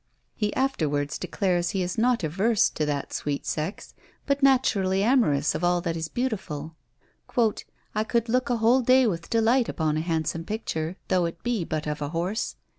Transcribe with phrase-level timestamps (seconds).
[0.35, 3.93] He afterwards declares he is not averse to that sweet sex,
[4.25, 6.75] but naturally amorous of all that is beautiful:
[7.93, 11.63] "I could look a whole day with delight upon a handsome picture, though it be
[11.65, 12.55] but of a horse."